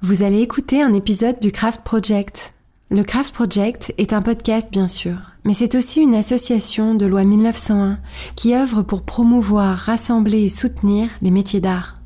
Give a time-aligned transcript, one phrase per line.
[0.00, 2.52] Vous allez écouter un épisode du Craft Project.
[2.88, 7.24] Le Craft Project est un podcast bien sûr, mais c'est aussi une association de loi
[7.24, 7.98] 1901
[8.36, 11.96] qui œuvre pour promouvoir, rassembler et soutenir les métiers d'art.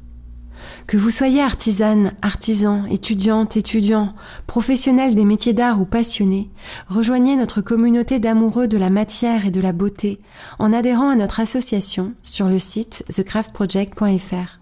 [0.86, 4.14] Que vous soyez artisane, artisan, étudiante, étudiant,
[4.46, 6.48] professionnel des métiers d'art ou passionné,
[6.88, 10.18] rejoignez notre communauté d'amoureux de la matière et de la beauté
[10.58, 14.61] en adhérant à notre association sur le site thecraftproject.fr.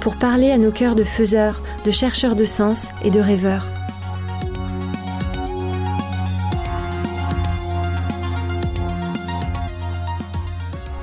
[0.00, 3.66] pour parler à nos cœurs de faiseurs, de chercheurs de sens et de rêveurs.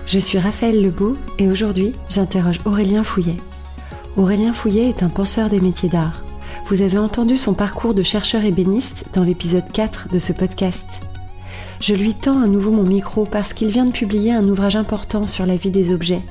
[0.08, 3.38] Je suis Raphaël Lebeau et aujourd'hui j'interroge Aurélien Fouillet.
[4.16, 6.23] Aurélien Fouillet est un penseur des métiers d'art.
[6.66, 11.06] Vous avez entendu son parcours de chercheur ébéniste dans l'épisode 4 de ce podcast.
[11.80, 15.28] Je lui tends à nouveau mon micro parce qu'il vient de publier un ouvrage important
[15.28, 16.22] sur la vie des objets,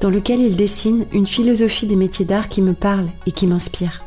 [0.00, 4.04] dans lequel il dessine une philosophie des métiers d'art qui me parle et qui m'inspire.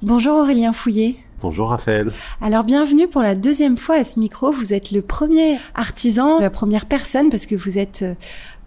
[0.00, 1.16] Bonjour Aurélien Fouillet.
[1.42, 2.12] Bonjour Raphaël.
[2.40, 4.50] Alors bienvenue pour la deuxième fois à ce micro.
[4.52, 8.14] Vous êtes le premier artisan, la première personne parce que vous êtes euh,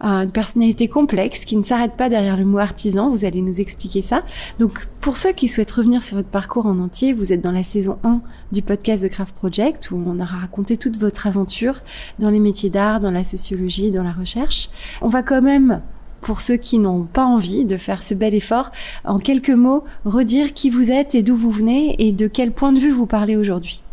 [0.02, 3.10] une personnalité complexe qui ne s'arrête pas derrière le mot artisan.
[3.10, 4.24] Vous allez nous expliquer ça.
[4.60, 7.64] Donc, pour ceux qui souhaitent revenir sur votre parcours en entier, vous êtes dans la
[7.64, 8.22] saison 1
[8.52, 11.82] du podcast de Craft Project où on aura raconté toute votre aventure
[12.20, 14.70] dans les métiers d'art, dans la sociologie, dans la recherche.
[15.02, 15.82] On va quand même
[16.26, 18.72] pour ceux qui n'ont pas envie de faire ce bel effort,
[19.04, 22.74] en quelques mots, redire qui vous êtes et d'où vous venez et de quel point
[22.74, 23.84] de vue vous parlez aujourd'hui.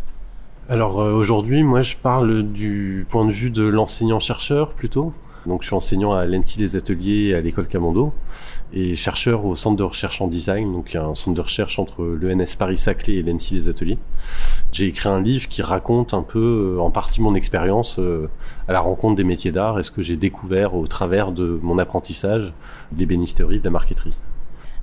[0.70, 5.12] Alors euh, aujourd'hui, moi je parle du point de vue de l'enseignant-chercheur plutôt.
[5.46, 8.12] Donc je suis enseignant à l'ENSI Les Ateliers à l'école Camando
[8.72, 12.56] et chercheur au centre de recherche en design, donc un centre de recherche entre l'ENS
[12.58, 13.98] Paris-Saclay et l'ENSI Les Ateliers.
[14.70, 18.30] J'ai écrit un livre qui raconte un peu, euh, en partie, mon expérience euh,
[18.68, 21.78] à la rencontre des métiers d'art et ce que j'ai découvert au travers de mon
[21.78, 22.54] apprentissage,
[22.96, 24.16] l'ébénisterie, de la marqueterie.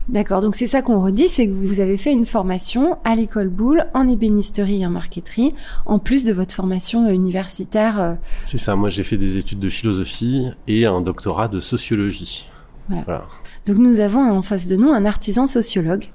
[0.09, 3.49] D'accord, donc c'est ça qu'on redit, c'est que vous avez fait une formation à l'école
[3.49, 5.53] Boulle en ébénisterie et en marqueterie,
[5.85, 8.01] en plus de votre formation universitaire.
[8.01, 12.49] Euh, c'est ça, moi j'ai fait des études de philosophie et un doctorat de sociologie.
[12.89, 13.25] Voilà.
[13.67, 16.05] Donc nous avons en face de nous un artisan sociologue.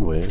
[0.00, 0.22] Ouais,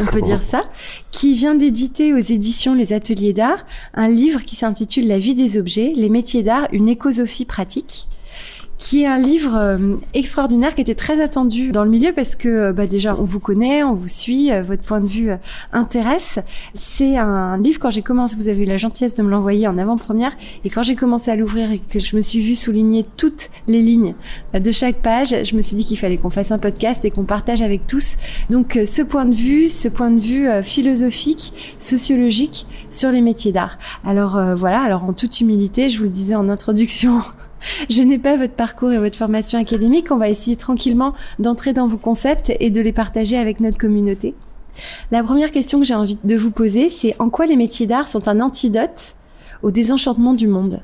[0.00, 0.64] on peut dire ça,
[1.12, 5.56] qui vient d'éditer aux éditions Les Ateliers d'Art un livre qui s'intitule La vie des
[5.56, 8.08] objets, les métiers d'art, une écosophie pratique
[8.78, 12.48] qui est un livre euh, extraordinaire qui était très attendu dans le milieu parce que
[12.48, 15.30] euh, bah, déjà on vous connaît, on vous suit, euh, votre point de vue
[15.72, 16.38] intéresse.
[16.74, 19.78] C'est un livre quand j'ai commencé, vous avez eu la gentillesse de me l'envoyer en
[19.78, 20.32] avant-première
[20.64, 23.80] et quand j'ai commencé à l'ouvrir et que je me suis vue souligner toutes les
[23.80, 24.14] lignes
[24.52, 27.24] de chaque page, je me suis dit qu'il fallait qu'on fasse un podcast et qu'on
[27.24, 28.16] partage avec tous.
[28.50, 33.78] Donc ce point de vue, ce point de vue philosophique, sociologique sur les métiers d'art.
[34.04, 37.20] Alors voilà, alors en toute humilité, je vous le disais en introduction.
[37.90, 40.10] Je n'ai pas votre parcours et votre formation académique.
[40.10, 44.34] On va essayer tranquillement d'entrer dans vos concepts et de les partager avec notre communauté.
[45.10, 48.08] La première question que j'ai envie de vous poser, c'est en quoi les métiers d'art
[48.08, 49.16] sont un antidote
[49.62, 50.82] au désenchantement du monde?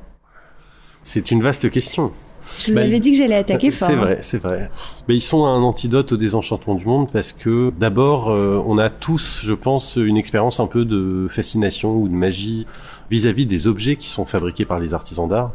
[1.03, 2.11] C'est une vaste question.
[2.59, 3.87] Je vous bah, avais dit que j'allais attaquer fort.
[3.87, 4.69] C'est vrai, c'est vrai.
[5.07, 8.89] Mais ils sont un antidote au désenchantement du monde parce que d'abord, euh, on a
[8.89, 12.65] tous, je pense, une expérience un peu de fascination ou de magie
[13.09, 15.51] vis-à-vis des objets qui sont fabriqués par les artisans d'art.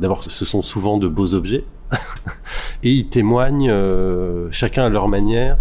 [0.00, 1.64] D'abord, ce sont souvent de beaux objets
[2.82, 5.58] et ils témoignent, euh, chacun à leur manière,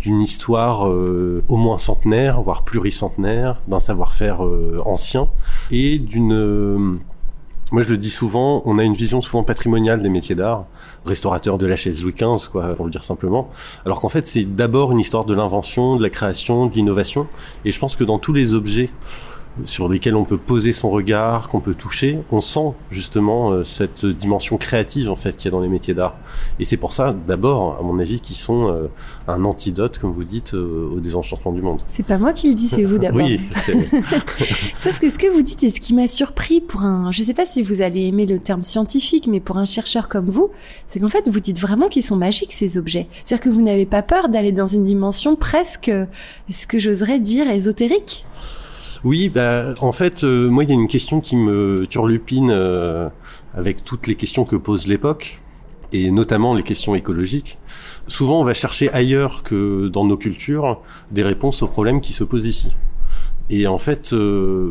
[0.00, 5.28] d'une histoire euh, au moins centenaire, voire pluricentenaire, d'un savoir-faire euh, ancien
[5.70, 7.00] et d'une
[7.72, 10.66] moi, je le dis souvent, on a une vision souvent patrimoniale des métiers d'art,
[11.04, 13.48] restaurateur de la chaise Louis XV, quoi, pour le dire simplement.
[13.86, 17.28] Alors qu'en fait, c'est d'abord une histoire de l'invention, de la création, de l'innovation.
[17.64, 18.90] Et je pense que dans tous les objets
[19.64, 24.06] sur lesquels on peut poser son regard, qu'on peut toucher, on sent justement euh, cette
[24.06, 26.16] dimension créative en fait qu'il y a dans les métiers d'art.
[26.58, 28.88] Et c'est pour ça, d'abord, à mon avis, qu'ils sont euh,
[29.28, 31.82] un antidote, comme vous dites, euh, au désenchantement du monde.
[31.86, 33.22] C'est pas moi qui le dis, c'est vous d'abord.
[33.22, 33.40] oui.
[34.76, 37.34] Sauf que ce que vous dites et ce qui m'a surpris pour un, je sais
[37.34, 40.50] pas si vous allez aimer le terme scientifique, mais pour un chercheur comme vous,
[40.88, 43.08] c'est qu'en fait vous dites vraiment qu'ils sont magiques ces objets.
[43.24, 45.90] C'est-à-dire que vous n'avez pas peur d'aller dans une dimension presque,
[46.48, 48.24] ce que j'oserais dire, ésotérique.
[49.04, 52.50] Oui, bah, en fait, moi, il y a une question qui me turlupine
[53.54, 55.40] avec toutes les questions que pose l'époque,
[55.92, 57.58] et notamment les questions écologiques.
[58.06, 60.80] Souvent, on va chercher ailleurs que dans nos cultures
[61.10, 62.74] des réponses aux problèmes qui se posent ici.
[63.52, 64.70] Et en fait, euh,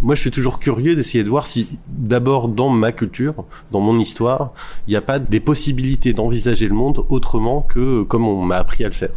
[0.00, 3.98] moi, je suis toujours curieux d'essayer de voir si, d'abord, dans ma culture, dans mon
[3.98, 4.52] histoire,
[4.86, 8.84] il n'y a pas des possibilités d'envisager le monde autrement que comme on m'a appris
[8.84, 9.10] à le faire.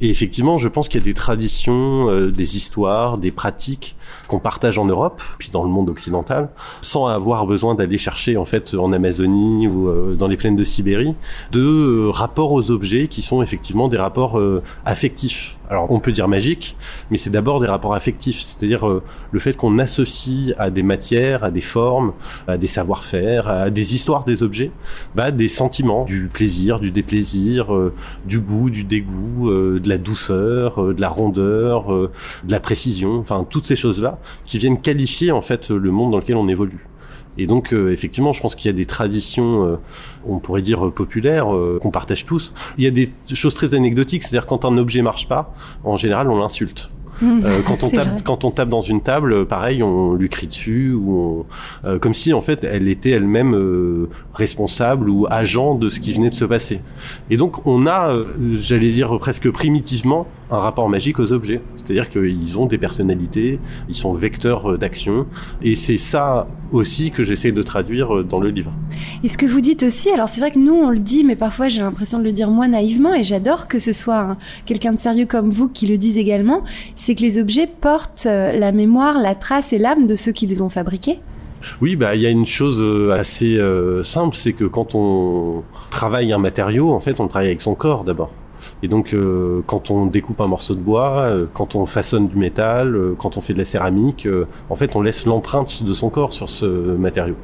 [0.00, 3.96] Et effectivement, je pense qu'il y a des traditions, euh, des histoires, des pratiques
[4.28, 6.48] qu'on partage en Europe, puis dans le monde occidental,
[6.80, 10.64] sans avoir besoin d'aller chercher en fait en Amazonie ou euh, dans les plaines de
[10.64, 11.14] Sibérie,
[11.52, 14.40] de euh, rapports aux objets qui sont effectivement des rapports
[14.84, 15.58] affectifs.
[15.70, 16.76] Alors on peut dire magiques,
[17.10, 21.50] mais c'est d'abord des rapports affectifs, c'est-à-dire le fait qu'on associe à des matières, à
[21.50, 22.12] des formes,
[22.46, 24.70] à des savoir-faire, à des histoires des objets,
[25.14, 27.72] bah, des sentiments, du plaisir, du déplaisir,
[28.26, 32.10] du goût, du dégoût, euh, de la douceur, euh, de la rondeur, euh,
[32.44, 34.03] de la précision, enfin toutes ces choses-là
[34.44, 36.86] qui viennent qualifier en fait le monde dans lequel on évolue.
[37.36, 39.80] Et donc, effectivement, je pense qu'il y a des traditions,
[40.24, 41.48] on pourrait dire populaires,
[41.80, 42.54] qu'on partage tous.
[42.78, 45.52] Il y a des choses très anecdotiques, c'est-à-dire quand un objet marche pas,
[45.82, 46.90] en général, on l'insulte.
[47.22, 50.92] Euh, quand on tape, quand on tape dans une table, pareil, on lui crie dessus
[50.92, 51.46] ou
[51.84, 56.12] euh, comme si en fait elle était elle-même euh, responsable ou agent de ce qui
[56.12, 56.80] venait de se passer.
[57.30, 58.14] Et donc on a,
[58.58, 61.60] j'allais dire presque primitivement, un rapport magique aux objets.
[61.76, 63.58] C'est-à-dire qu'ils ont des personnalités,
[63.88, 65.26] ils sont vecteurs d'action,
[65.62, 68.72] et c'est ça aussi que j'essaie de traduire dans le livre.
[69.22, 71.36] Et ce que vous dites aussi, alors c'est vrai que nous on le dit, mais
[71.36, 74.98] parfois j'ai l'impression de le dire moi naïvement, et j'adore que ce soit quelqu'un de
[74.98, 76.62] sérieux comme vous qui le dise également
[77.04, 80.46] c'est que les objets portent euh, la mémoire, la trace et l'âme de ceux qui
[80.46, 81.20] les ont fabriqués
[81.80, 85.62] oui, bah il y a une chose euh, assez euh, simple, c'est que quand on
[85.90, 88.30] travaille un matériau, en fait, on travaille avec son corps d'abord.
[88.82, 89.14] Et donc,
[89.66, 93.52] quand on découpe un morceau de bois, quand on façonne du métal, quand on fait
[93.52, 94.26] de la céramique,
[94.70, 97.36] en fait, on laisse l'empreinte de son corps sur ce matériau.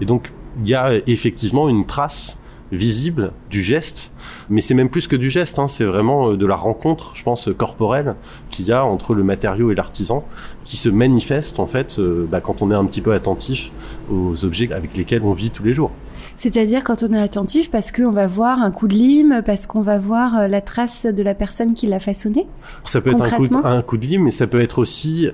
[0.00, 0.32] Et donc,
[0.62, 2.38] il y a effectivement une trace
[2.72, 4.12] visible du geste,
[4.50, 7.22] mais c'est même plus que du geste, hein, c'est vraiment euh, de la rencontre, je
[7.22, 8.14] pense, corporelle
[8.50, 10.24] qu'il y a entre le matériau et l'artisan,
[10.64, 13.70] qui se manifeste en fait euh, bah, quand on est un petit peu attentif
[14.10, 15.90] aux objets avec lesquels on vit tous les jours.
[16.36, 19.80] C'est-à-dire quand on est attentif parce qu'on va voir un coup de lime, parce qu'on
[19.80, 22.46] va voir euh, la trace de la personne qui l'a façonné
[22.84, 25.28] Ça peut être un coup, de, un coup de lime, mais ça peut être aussi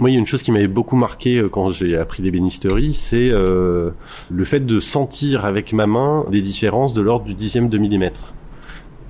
[0.00, 2.94] moi, il y a une chose qui m'avait beaucoup marqué euh, quand j'ai appris l'ébénisterie,
[2.94, 3.90] c'est euh,
[4.30, 8.34] le fait de sentir avec ma main des différences de l'ordre du dixième de millimètre.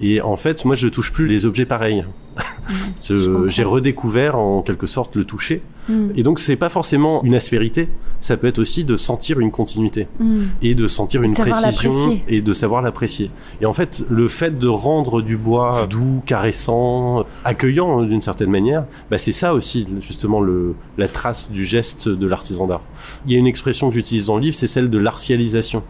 [0.02, 2.04] Et en fait, moi, je touche plus les objets pareils.
[3.00, 5.62] J'ai redécouvert en quelque sorte le toucher.
[5.88, 6.08] Mm.
[6.16, 7.88] Et donc, c'est pas forcément une aspérité.
[8.20, 10.43] Ça peut être aussi de sentir une continuité mm.
[10.62, 13.31] et de sentir une précision et de savoir l'apprécier.
[13.60, 18.50] Et en fait, le fait de rendre du bois doux, caressant, accueillant hein, d'une certaine
[18.50, 22.82] manière, bah, c'est ça aussi justement le, la trace du geste de l'artisan d'art.
[23.26, 25.82] Il y a une expression que j'utilise dans le livre, c'est celle de l'artialisation,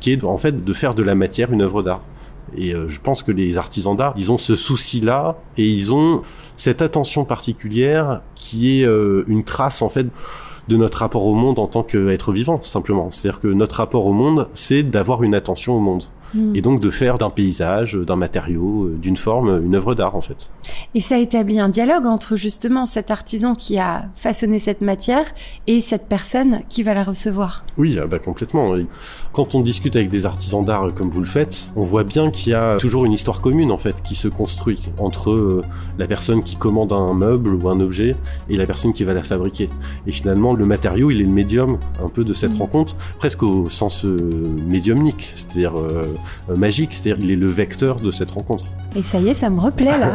[0.00, 2.02] qui est en fait de faire de la matière une œuvre d'art.
[2.56, 6.22] Et euh, je pense que les artisans d'art, ils ont ce souci-là et ils ont
[6.56, 10.06] cette attention particulière qui est euh, une trace en fait
[10.68, 13.10] de notre rapport au monde en tant qu'être vivant simplement.
[13.10, 16.04] C'est-à-dire que notre rapport au monde, c'est d'avoir une attention au monde.
[16.54, 20.20] Et donc de faire d'un paysage, d'un matériau, euh, d'une forme, une œuvre d'art en
[20.20, 20.50] fait.
[20.94, 25.26] Et ça établit un dialogue entre justement cet artisan qui a façonné cette matière
[25.66, 27.64] et cette personne qui va la recevoir.
[27.76, 28.74] Oui, ah bah complètement.
[29.32, 32.52] Quand on discute avec des artisans d'art comme vous le faites, on voit bien qu'il
[32.52, 35.62] y a toujours une histoire commune en fait qui se construit entre euh,
[35.98, 38.16] la personne qui commande un meuble ou un objet
[38.48, 39.68] et la personne qui va la fabriquer.
[40.06, 42.60] Et finalement, le matériau, il est le médium un peu de cette mm.
[42.60, 44.16] rencontre, presque au sens euh,
[44.66, 46.14] médiumnique, c'est-à-dire euh,
[46.48, 48.66] magique, c'est-à-dire il est le vecteur de cette rencontre.
[48.96, 50.14] Et ça y est, ça me replaît là.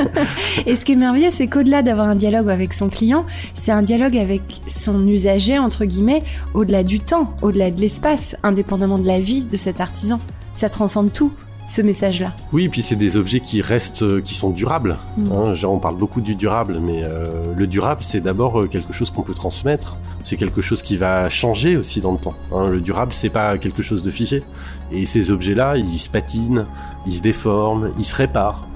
[0.66, 3.82] et ce qui est merveilleux, c'est qu'au-delà d'avoir un dialogue avec son client, c'est un
[3.82, 6.22] dialogue avec son usager, entre guillemets,
[6.54, 10.20] au-delà du temps, au-delà de l'espace, indépendamment de la vie de cet artisan.
[10.54, 11.32] Ça transcende tout
[11.72, 12.32] ce message-là.
[12.52, 14.98] Oui, puis c'est des objets qui restent, euh, qui sont durables.
[15.16, 15.32] Mm.
[15.32, 15.54] Hein.
[15.64, 19.34] on parle beaucoup du durable, mais euh, le durable, c'est d'abord quelque chose qu'on peut
[19.34, 22.34] transmettre c'est quelque chose qui va changer aussi dans le temps.
[22.52, 22.68] Hein.
[22.68, 24.42] Le durable, c'est pas quelque chose de figé.
[24.90, 26.66] Et ces objets-là, ils se patinent,
[27.06, 28.66] ils se déforment, ils se réparent,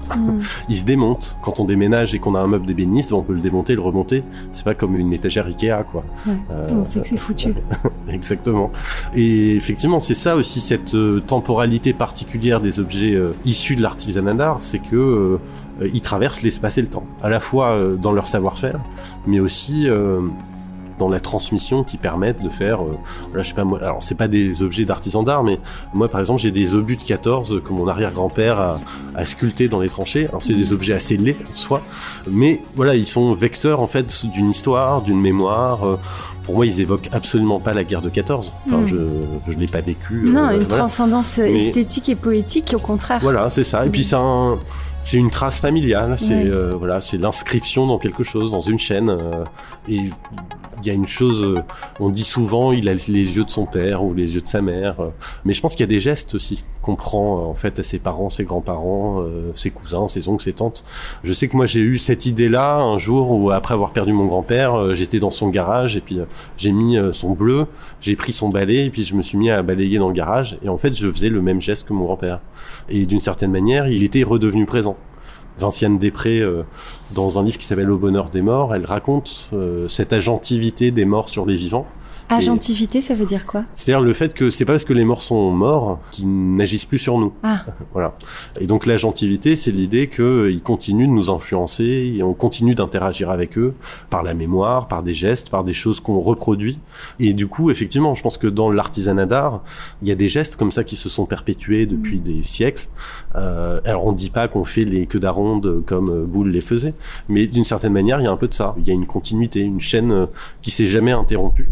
[0.69, 1.37] ils se démontent.
[1.41, 4.23] Quand on déménage et qu'on a un meuble d'ébéniste, on peut le démonter, le remonter.
[4.51, 6.03] C'est pas comme une étagère Ikea, quoi.
[6.27, 7.53] Euh, on sait que c'est foutu.
[8.07, 8.71] Exactement.
[9.15, 14.33] Et effectivement, c'est ça aussi cette euh, temporalité particulière des objets euh, issus de l'artisanat
[14.33, 15.39] d'art, c'est que
[15.81, 18.79] ils traversent l'espace et le temps, à la fois dans leur savoir-faire,
[19.27, 19.87] mais aussi
[20.97, 22.97] dans la transmission qui permettent de faire, euh,
[23.29, 25.59] voilà, je sais pas moi, alors c'est pas des objets d'artisans d'art, mais
[25.93, 28.79] moi par exemple j'ai des obus de 14 que mon arrière-grand-père a,
[29.15, 30.27] a sculpté dans les tranchées.
[30.27, 31.81] Alors c'est des objets assez laids en soi,
[32.29, 35.85] mais voilà, ils sont vecteurs en fait d'une histoire, d'une mémoire.
[35.85, 35.99] Euh,
[36.43, 38.53] pour moi, ils évoquent absolument pas la guerre de 14.
[38.67, 38.87] Enfin, Mm.
[38.87, 38.95] je
[39.51, 40.29] je l'ai pas vécu.
[40.31, 40.77] Non, euh, une voilà.
[40.77, 43.19] transcendance Mais- esthétique et poétique, au contraire.
[43.21, 43.85] Voilà, c'est ça.
[43.85, 44.57] Et puis c'est un,
[45.03, 46.15] c'est une trace familiale.
[46.17, 49.09] C'est euh, voilà, c'est l'inscription dans quelque chose, dans une chaîne.
[49.09, 49.43] euh,
[49.89, 50.09] et
[50.81, 51.61] il y a une chose, euh,
[51.99, 54.61] on dit souvent, il a les yeux de son père ou les yeux de sa
[54.61, 54.99] mère.
[54.99, 55.09] euh,
[55.45, 57.83] mais je pense qu'il y a des gestes aussi qu'on prend euh, en fait à
[57.83, 59.23] ses parents, ses grands-parents,
[59.55, 60.83] ses cousins, ses oncles, ses tantes.
[61.23, 64.25] Je sais que moi j'ai eu cette idée-là un jour où après avoir perdu mon
[64.25, 66.19] grand-père, j'étais dans son garage et puis
[66.57, 67.67] j'ai mis son bleu,
[67.99, 70.57] j'ai pris son balai et puis je me suis mis à balayer dans le garage
[70.63, 72.39] et en fait je faisais le même geste que mon grand-père.
[72.89, 74.97] Et d'une certaine manière, il était redevenu présent.
[75.57, 76.63] Vinciane Després, euh,
[77.15, 81.05] dans un livre qui s'appelle Au bonheur des morts, elle raconte euh, cette agentivité des
[81.05, 81.87] morts sur les vivants.
[82.29, 83.63] Agentivité, ça veut dire quoi?
[83.73, 86.99] C'est-à-dire le fait que c'est pas parce que les morts sont morts qu'ils n'agissent plus
[86.99, 87.31] sur nous.
[87.43, 88.15] Ah, Voilà.
[88.59, 93.57] Et donc l'agentivité, c'est l'idée qu'ils continuent de nous influencer et on continue d'interagir avec
[93.57, 93.73] eux
[94.09, 96.79] par la mémoire, par des gestes, par des choses qu'on reproduit.
[97.19, 99.63] Et du coup, effectivement, je pense que dans l'artisanat d'art,
[100.01, 102.87] il y a des gestes comme ça qui se sont perpétués depuis des siècles.
[103.35, 106.93] Euh, alors on dit pas qu'on fait les queues d'aronde comme euh, Boulle les faisait,
[107.29, 108.75] mais d'une certaine manière, il y a un peu de ça.
[108.79, 110.25] Il y a une continuité, une chaîne euh,
[110.61, 111.69] qui s'est jamais interrompue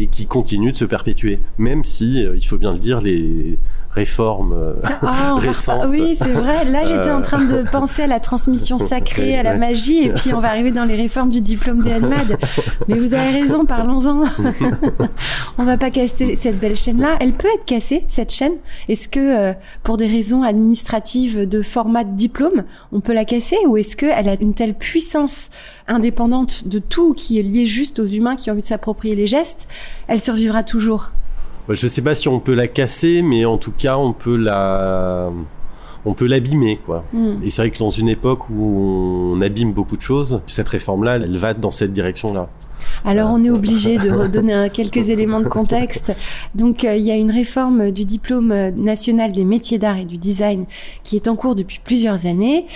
[0.00, 3.58] et qui continue de se perpétuer, même si, euh, il faut bien le dire, les
[3.90, 5.86] réformes euh, Ah, va- récentes.
[5.90, 6.64] Oui, c'est vrai.
[6.66, 10.32] Là, j'étais en train de penser à la transmission sacrée, à la magie, et puis
[10.32, 12.38] on va arriver dans les réformes du diplôme des Almad.
[12.86, 14.22] Mais vous avez raison, parlons-en.
[15.58, 17.16] on va pas casser cette belle chaîne-là.
[17.20, 18.54] Elle peut être cassée, cette chaîne.
[18.88, 19.18] Est-ce que,
[19.50, 19.52] euh,
[19.82, 24.28] pour des raisons administratives de format de diplôme, on peut la casser, ou est-ce qu'elle
[24.28, 25.50] a une telle puissance
[25.88, 29.26] indépendante de tout qui est lié juste aux humains qui ont envie de s'approprier les
[29.26, 29.66] gestes,
[30.06, 31.12] elle survivra toujours
[31.66, 34.36] Bah, Je sais pas si on peut la casser, mais en tout cas, on peut
[34.36, 35.30] la,
[36.04, 37.04] on peut l'abîmer, quoi.
[37.12, 37.42] Hmm.
[37.42, 41.16] Et c'est vrai que dans une époque où on abîme beaucoup de choses, cette réforme-là,
[41.16, 42.48] elle va dans cette direction-là.
[43.04, 46.12] Alors on est obligé de redonner quelques éléments de contexte.
[46.54, 50.04] Donc euh, il y a une réforme du diplôme euh, national des métiers d'art et
[50.04, 50.64] du design
[51.02, 52.66] qui est en cours depuis plusieurs années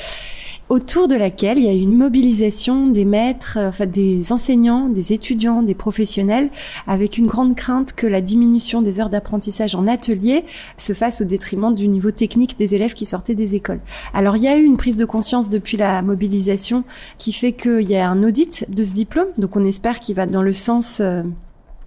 [0.69, 5.13] autour de laquelle il y a une mobilisation des maîtres, euh, enfin des enseignants, des
[5.13, 6.51] étudiants, des professionnels,
[6.87, 10.45] avec une grande crainte que la diminution des heures d'apprentissage en atelier
[10.77, 13.81] se fasse au détriment du niveau technique des élèves qui sortaient des écoles.
[14.15, 16.85] Alors il y a eu une prise de conscience depuis la mobilisation
[17.19, 20.27] qui fait qu'il y a un audit de ce diplôme, donc on espère qu'il va
[20.27, 21.23] dans le sens euh,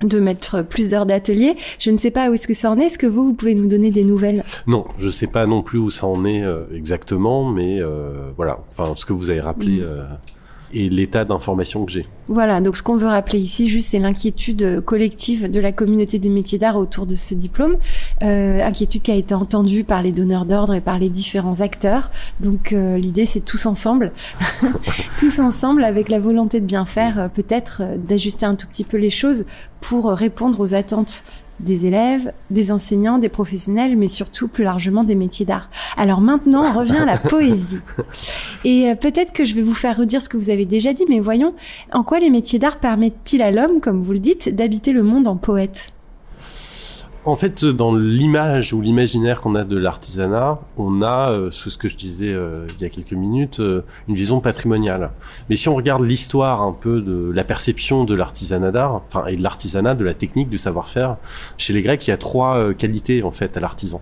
[0.01, 1.55] de mettre plus d'heures d'atelier.
[1.79, 2.85] Je ne sais pas où est-ce que ça en est.
[2.85, 4.43] Est-ce que vous, vous pouvez nous donner des nouvelles?
[4.67, 8.59] Non, je sais pas non plus où ça en est euh, exactement, mais euh, voilà.
[8.69, 9.83] Enfin, ce que vous avez rappelé Mm.
[9.83, 10.03] euh,
[10.75, 12.05] et l'état d'information que j'ai.
[12.27, 16.29] Voilà, donc ce qu'on veut rappeler ici, juste, c'est l'inquiétude collective de la communauté des
[16.29, 17.77] métiers d'art autour de ce diplôme.
[18.23, 22.11] Euh, inquiétude qui a été entendue par les donneurs d'ordre et par les différents acteurs.
[22.41, 24.11] Donc euh, l'idée, c'est tous ensemble,
[25.17, 28.97] tous ensemble, avec la volonté de bien faire, euh, peut-être d'ajuster un tout petit peu
[28.97, 29.45] les choses
[29.79, 31.23] pour répondre aux attentes
[31.59, 35.69] des élèves, des enseignants, des professionnels, mais surtout plus largement des métiers d'art.
[35.97, 37.79] Alors maintenant, on revient à la poésie.
[38.63, 41.05] Et euh, peut-être que je vais vous faire redire ce que vous avez déjà dit,
[41.07, 41.53] mais voyons,
[41.91, 45.27] en quoi les métiers d'art permettent-ils à l'homme, comme vous le dites, d'habiter le monde
[45.27, 45.93] en poète?
[47.25, 51.89] En fait, dans l'image ou l'imaginaire qu'on a de l'artisanat, on a, euh, ce que
[51.89, 55.11] je disais euh, il y a quelques minutes, euh, une vision patrimoniale.
[55.49, 59.37] Mais si on regarde l'histoire un peu de la perception de l'artisanat d'art, enfin et
[59.37, 61.17] de l'artisanat, de la technique, du savoir-faire,
[61.57, 64.01] chez les Grecs, il y a trois euh, qualités en fait à l'artisan.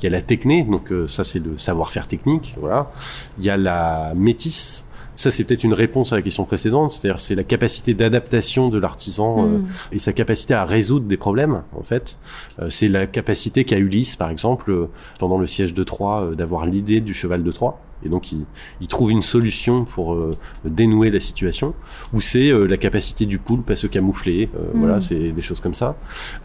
[0.00, 2.92] Il y a la techné, donc euh, ça c'est le savoir-faire technique, voilà.
[3.38, 4.86] Il y a la métisse.
[5.20, 8.78] Ça, c'est peut-être une réponse à la question précédente, c'est-à-dire c'est la capacité d'adaptation de
[8.78, 9.66] l'artisan euh, Mm.
[9.92, 12.18] et sa capacité à résoudre des problèmes, en fait.
[12.58, 16.34] Euh, c'est la capacité qu'a Ulysse, par exemple, euh, pendant le siège de Troie, euh,
[16.34, 17.78] d'avoir l'idée du cheval de Troie.
[18.02, 18.46] Et donc, il,
[18.80, 20.34] il trouve une solution pour euh,
[20.64, 21.74] dénouer la situation.
[22.14, 24.48] Ou c'est euh, la capacité du poulpe à se camoufler.
[24.54, 24.80] Euh, Mm.
[24.80, 25.96] Voilà, c'est des choses comme ça.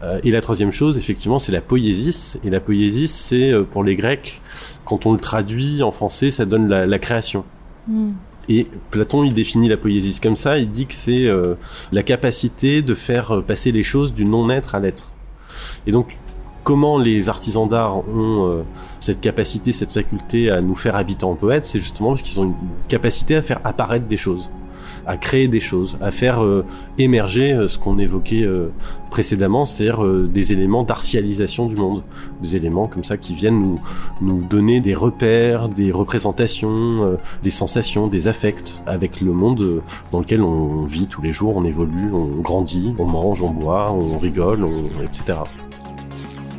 [0.02, 2.38] Euh, et la troisième chose, effectivement, c'est la poésis.
[2.44, 4.42] Et la poésis, c'est euh, pour les Grecs,
[4.84, 7.42] quand on le traduit en français, ça donne la, la création.
[7.88, 8.10] Mm.
[8.48, 11.54] Et Platon, il définit la poésie comme ça, il dit que c'est euh,
[11.92, 15.12] la capacité de faire euh, passer les choses du non-être à l'être.
[15.86, 16.16] Et donc,
[16.62, 18.62] comment les artisans d'art ont euh,
[19.00, 22.44] cette capacité, cette faculté à nous faire habiter en poète, c'est justement parce qu'ils ont
[22.44, 22.54] une
[22.88, 24.50] capacité à faire apparaître des choses.
[25.06, 26.42] À créer des choses, à faire
[26.98, 28.46] émerger ce qu'on évoquait
[29.10, 32.02] précédemment, c'est-à-dire des éléments d'artialisation du monde,
[32.42, 33.80] des éléments comme ça qui viennent nous,
[34.20, 39.82] nous donner des repères, des représentations, des sensations, des affects avec le monde
[40.12, 43.92] dans lequel on vit tous les jours, on évolue, on grandit, on mange, on boit,
[43.92, 44.66] on rigole,
[45.04, 45.38] etc.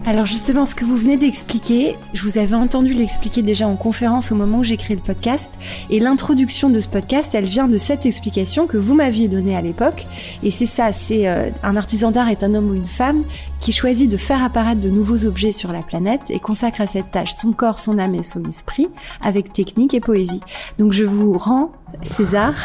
[0.07, 4.31] Alors justement, ce que vous venez d'expliquer, je vous avais entendu l'expliquer déjà en conférence
[4.31, 5.51] au moment où j'ai créé le podcast,
[5.89, 9.61] et l'introduction de ce podcast, elle vient de cette explication que vous m'aviez donnée à
[9.61, 10.07] l'époque,
[10.43, 13.25] et c'est ça, c'est euh, un artisan d'art est un homme ou une femme
[13.59, 17.11] qui choisit de faire apparaître de nouveaux objets sur la planète et consacre à cette
[17.11, 18.87] tâche son corps, son âme et son esprit
[19.21, 20.39] avec technique et poésie.
[20.79, 21.73] Donc je vous rends
[22.03, 22.53] César.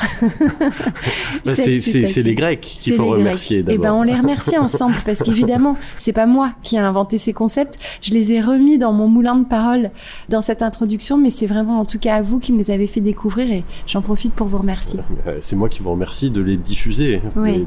[1.44, 3.74] Bah, c'est les Grecs qu'il faut remercier d'abord.
[3.74, 7.32] Eh ben on les remercie ensemble parce qu'évidemment c'est pas moi qui ai inventé ces
[7.32, 9.90] concepts, je les ai remis dans mon moulin de paroles
[10.28, 12.86] dans cette introduction, mais c'est vraiment en tout cas à vous qui me les avez
[12.86, 15.00] fait découvrir et j'en profite pour vous remercier.
[15.26, 17.20] Euh, c'est moi qui vous remercie de les diffuser.
[17.36, 17.66] Oui.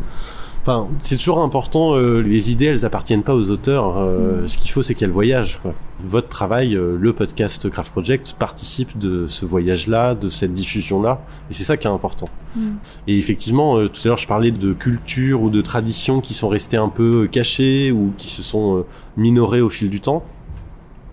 [0.68, 1.96] Enfin, c'est toujours important.
[1.96, 4.00] Euh, les idées, elles appartiennent pas aux auteurs.
[4.00, 4.48] Euh, mm.
[4.48, 5.60] Ce qu'il faut, c'est qu'elles voyagent.
[5.62, 5.76] Quoi.
[6.04, 11.54] Votre travail, euh, le podcast Craft Project, participe de ce voyage-là, de cette diffusion-là, et
[11.54, 12.28] c'est ça qui est important.
[12.56, 12.72] Mm.
[13.08, 16.78] Et effectivement, tout à l'heure, je parlais de culture ou de traditions qui sont restées
[16.78, 18.86] un peu cachées ou qui se sont
[19.18, 20.24] minorées au fil du temps.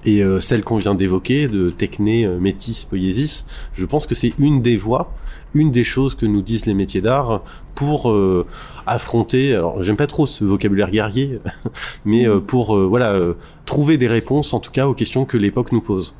[0.06, 4.76] Et celle qu'on vient d'évoquer, de Techné, Métis, Poiesis, je pense que c'est une des
[4.76, 5.12] voies
[5.54, 7.42] une des choses que nous disent les métiers d'art
[7.74, 8.46] pour euh,
[8.86, 11.40] affronter, alors j'aime pas trop ce vocabulaire guerrier,
[12.04, 13.18] mais euh, pour euh, voilà
[13.66, 16.14] trouver des réponses en tout cas aux questions que l'époque nous pose.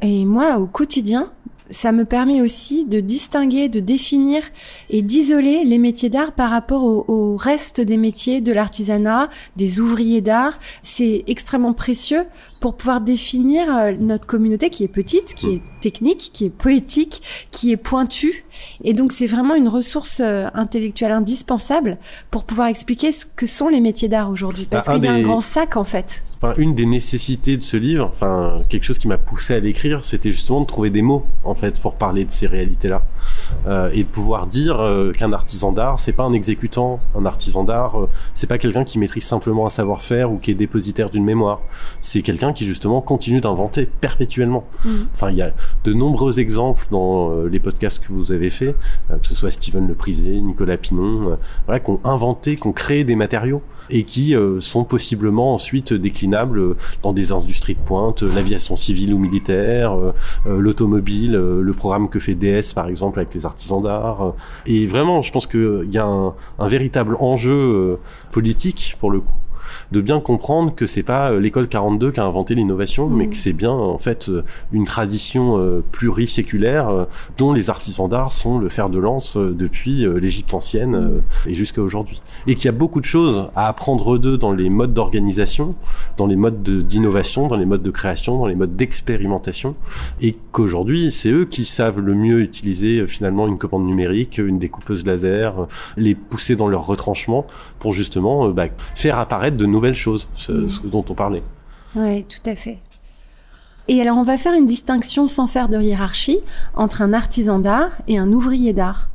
[0.00, 1.26] Et moi, au quotidien,
[1.72, 4.42] ça me permet aussi de distinguer, de définir
[4.90, 10.20] et d'isoler les métiers d'art par rapport au, reste des métiers de l'artisanat, des ouvriers
[10.20, 10.58] d'art.
[10.82, 12.24] C'est extrêmement précieux
[12.60, 17.22] pour pouvoir définir euh, notre communauté qui est petite, qui est technique, qui est poétique,
[17.50, 18.44] qui est pointue.
[18.84, 21.98] Et donc c'est vraiment une ressource euh, intellectuelle indispensable
[22.30, 24.66] pour pouvoir expliquer ce que sont les métiers d'art aujourd'hui.
[24.70, 26.22] Parce bah, qu'il y a un grand sac en fait.
[26.42, 30.04] Enfin, une des nécessités de ce livre, enfin quelque chose qui m'a poussé à l'écrire,
[30.04, 33.04] c'était justement de trouver des mots en fait pour parler de ces réalités-là
[33.66, 34.82] euh, et de pouvoir dire
[35.16, 37.96] qu'un artisan d'art, c'est pas un exécutant, un artisan d'art,
[38.32, 41.60] c'est pas quelqu'un qui maîtrise simplement un savoir-faire ou qui est dépositaire d'une mémoire.
[42.00, 44.64] C'est quelqu'un qui justement continue d'inventer perpétuellement.
[44.84, 44.90] Mm.
[45.14, 45.52] Enfin, il y a
[45.84, 48.74] de nombreux exemples dans euh, les podcasts que vous avez faits,
[49.10, 52.66] euh, que ce soit Steven Le Prisé, Nicolas Pinon, euh, voilà, qui ont inventé, qui
[52.66, 58.22] ont créé des matériaux et qui sont possiblement ensuite déclinables dans des industries de pointe,
[58.22, 59.96] l'aviation civile ou militaire,
[60.46, 64.34] l'automobile, le programme que fait DS par exemple avec les artisans d'art.
[64.66, 67.98] et vraiment, je pense qu'il y a un, un véritable enjeu
[68.32, 69.32] politique pour le coup
[69.92, 73.36] de bien comprendre que c'est pas euh, l'école 42 qui a inventé l'innovation, mais que
[73.36, 77.06] c'est bien en fait euh, une tradition euh, pluriséculaire
[77.38, 82.20] dont les artisans d'art sont le fer de lance depuis l'Égypte ancienne et jusqu'à aujourd'hui.
[82.46, 85.74] Et qu'il y a beaucoup de choses à apprendre d'eux dans les modes d'organisation,
[86.16, 89.74] dans les modes d'innovation, dans les modes de création, dans les modes d'expérimentation,
[90.20, 95.04] et qu'aujourd'hui c'est eux qui savent le mieux utiliser finalement une commande numérique, une découpeuse
[95.06, 97.46] laser, les pousser dans leur retranchement
[97.78, 101.42] pour justement bah, faire apparaître de nouvelles choses, ce, ce dont on parlait.
[101.94, 102.78] Oui, tout à fait.
[103.88, 106.38] Et alors, on va faire une distinction sans faire de hiérarchie
[106.74, 109.10] entre un artisan d'art et un ouvrier d'art.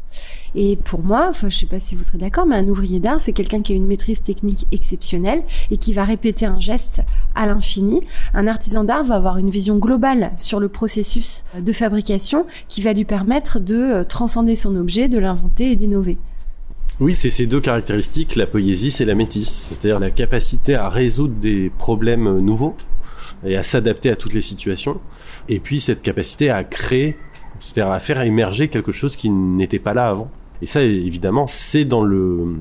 [0.56, 3.20] Et pour moi, enfin, je sais pas si vous serez d'accord, mais un ouvrier d'art,
[3.20, 7.02] c'est quelqu'un qui a une maîtrise technique exceptionnelle et qui va répéter un geste
[7.36, 8.02] à l'infini.
[8.34, 12.94] Un artisan d'art va avoir une vision globale sur le processus de fabrication qui va
[12.94, 16.18] lui permettre de euh, transcender son objet, de l'inventer et d'innover.
[17.00, 21.36] Oui, c'est ces deux caractéristiques, la poésie et la métisse, c'est-à-dire la capacité à résoudre
[21.36, 22.76] des problèmes nouveaux
[23.46, 25.00] et à s'adapter à toutes les situations,
[25.48, 27.16] et puis cette capacité à créer,
[27.60, 30.32] c'est-à-dire à faire émerger quelque chose qui n'était pas là avant.
[30.64, 32.56] Et ça, évidemment, c'est dans le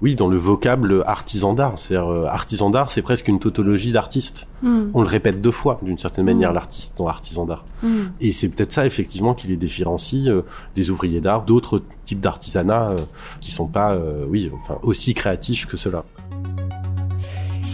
[0.00, 1.78] oui, dans le vocable artisan d'art.
[1.78, 4.48] C'est-à-dire, euh, artisan d'art, c'est presque une tautologie d'artiste.
[4.62, 4.90] Hmm.
[4.94, 6.54] On le répète deux fois, d'une certaine manière, hmm.
[6.54, 7.64] l'artiste dans artisan d'art.
[7.82, 8.06] Hmm.
[8.20, 10.42] Et c'est peut-être ça, effectivement, qui les différencie euh,
[10.74, 12.96] des ouvriers d'art, d'autres types d'artisanat euh,
[13.40, 13.96] qui sont pas,
[14.28, 16.04] oui, enfin, aussi créatifs que cela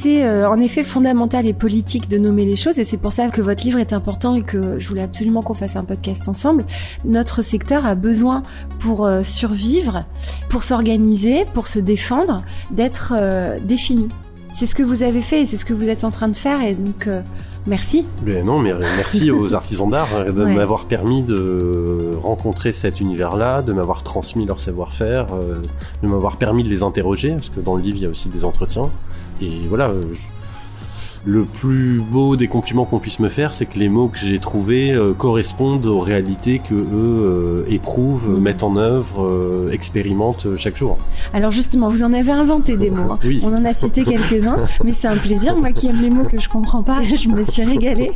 [0.05, 3.29] c'est euh, en effet fondamental et politique de nommer les choses et c'est pour ça
[3.29, 6.67] que votre livre est important et que je voulais absolument qu'on fasse un podcast ensemble.
[7.07, 8.43] Notre secteur a besoin
[8.81, 10.05] pour euh, survivre,
[10.51, 14.09] pour s'organiser, pour se défendre, d'être euh, défini.
[14.53, 16.37] C'est ce que vous avez fait et c'est ce que vous êtes en train de
[16.37, 17.09] faire et donc
[17.67, 18.05] Merci.
[18.27, 24.03] Non, mais merci aux artisans d'art de m'avoir permis de rencontrer cet univers-là, de m'avoir
[24.03, 25.29] transmis leur savoir-faire,
[26.03, 28.29] de m'avoir permis de les interroger, parce que dans le livre il y a aussi
[28.29, 28.91] des entretiens.
[29.41, 29.93] Et voilà,
[31.27, 34.39] le plus beau des compliments qu'on puisse me faire, c'est que les mots que j'ai
[34.39, 40.77] trouvés euh, correspondent aux réalités que eux euh, éprouvent, mettent en œuvre, euh, expérimentent chaque
[40.77, 40.99] jour.
[41.33, 43.13] Alors justement, vous en avez inventé des mots.
[43.13, 43.19] Hein.
[43.25, 43.41] Oui.
[43.43, 45.57] On en a cité quelques-uns, mais c'est un plaisir.
[45.57, 48.13] Moi qui aime les mots que je comprends pas, je me suis régalée.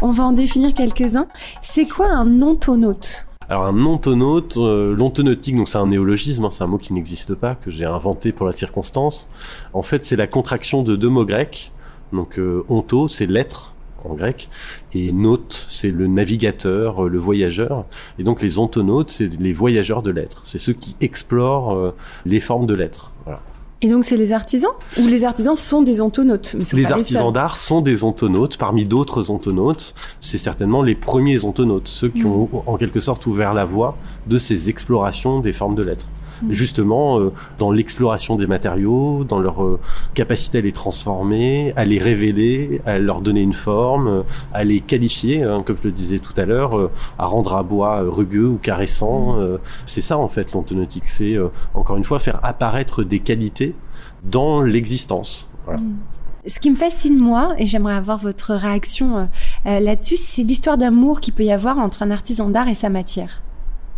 [0.00, 1.26] On va en définir quelques-uns.
[1.60, 6.64] C'est quoi un ontonaute alors un ontonaute, euh, l'ontonautique, donc c'est un néologisme, hein, c'est
[6.64, 9.28] un mot qui n'existe pas, que j'ai inventé pour la circonstance.
[9.72, 11.72] En fait, c'est la contraction de deux mots grecs.
[12.12, 14.48] Donc euh, onto, c'est l'être en grec,
[14.94, 17.84] et naute, c'est le navigateur, euh, le voyageur.
[18.18, 20.42] Et donc les ontonautes, c'est les voyageurs de l'être.
[20.44, 23.12] C'est ceux qui explorent euh, les formes de l'être.
[23.80, 26.92] Et donc c'est les artisans Ou les artisans sont des ontonautes mais ils sont Les
[26.92, 29.94] artisans d'art sont des ontonautes, parmi d'autres ontonautes.
[30.20, 32.26] C'est certainement les premiers ontonautes, ceux qui Mm.
[32.26, 36.08] ont en quelque sorte ouvert la voie de ces explorations des formes de l'être.
[36.42, 36.52] Mm.
[36.52, 39.80] Justement, euh, dans l'exploration des matériaux, dans leur euh,
[40.14, 44.22] capacité à les transformer, à les révéler, à leur donner une forme, euh,
[44.52, 48.02] à les qualifier, hein, comme je le disais tout à l'heure, à rendre un bois
[48.06, 49.38] rugueux ou caressant.
[49.38, 49.58] Mm.
[49.86, 51.36] c'est ça en fait l'ontonautique, c'est
[51.74, 53.74] encore une fois faire apparaître des qualités
[54.24, 55.48] dans l'existence.
[55.64, 55.80] Voilà.
[56.48, 59.28] Ce qui me fascine moi, et j'aimerais avoir votre réaction
[59.66, 62.88] euh, là-dessus, c'est l'histoire d'amour qu'il peut y avoir entre un artisan d'art et sa
[62.88, 63.42] matière.